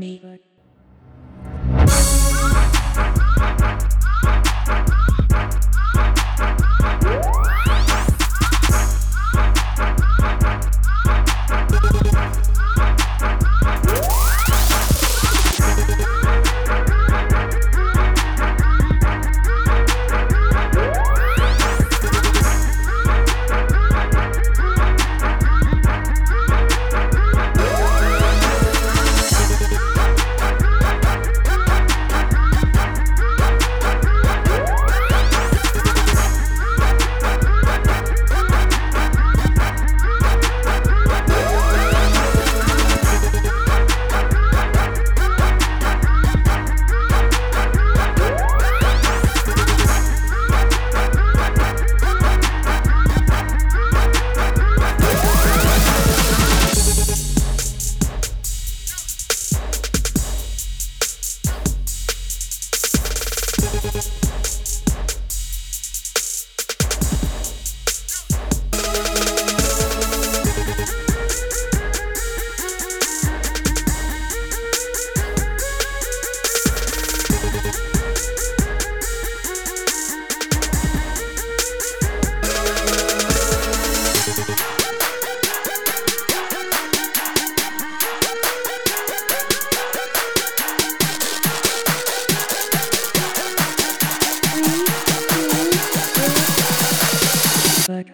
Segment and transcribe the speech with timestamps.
[0.00, 0.29] me.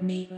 [0.02, 0.28] me.